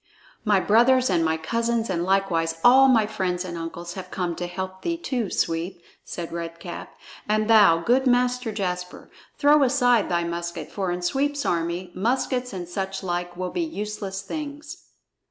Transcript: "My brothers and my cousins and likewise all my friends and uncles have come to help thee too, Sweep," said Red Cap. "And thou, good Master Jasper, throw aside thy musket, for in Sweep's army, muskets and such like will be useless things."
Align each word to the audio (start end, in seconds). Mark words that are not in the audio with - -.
"My 0.43 0.59
brothers 0.59 1.11
and 1.11 1.23
my 1.23 1.37
cousins 1.37 1.87
and 1.87 2.03
likewise 2.03 2.59
all 2.63 2.87
my 2.87 3.05
friends 3.05 3.45
and 3.45 3.55
uncles 3.55 3.93
have 3.93 4.09
come 4.09 4.35
to 4.37 4.47
help 4.47 4.81
thee 4.81 4.97
too, 4.97 5.29
Sweep," 5.29 5.79
said 6.03 6.31
Red 6.31 6.57
Cap. 6.59 6.95
"And 7.29 7.47
thou, 7.47 7.77
good 7.83 8.07
Master 8.07 8.51
Jasper, 8.51 9.11
throw 9.37 9.61
aside 9.61 10.09
thy 10.09 10.23
musket, 10.23 10.71
for 10.71 10.89
in 10.91 11.03
Sweep's 11.03 11.45
army, 11.45 11.91
muskets 11.93 12.51
and 12.51 12.67
such 12.67 13.03
like 13.03 13.37
will 13.37 13.51
be 13.51 13.61
useless 13.61 14.23
things." 14.23 14.85